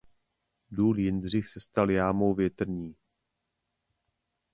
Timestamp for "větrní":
2.33-2.95